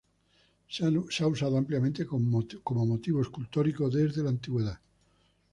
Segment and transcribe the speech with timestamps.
[0.67, 0.89] Se ha
[1.27, 2.43] usado ampliamente como
[2.85, 4.79] motivo escultórico desde la antigüedad.